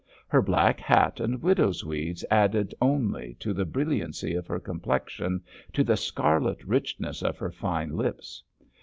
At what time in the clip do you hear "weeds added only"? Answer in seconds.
1.85-3.35